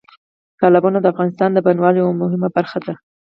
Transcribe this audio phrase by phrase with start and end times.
[0.59, 2.93] تالابونه د افغانستان د بڼوالۍ یوه مهمه برخه ده.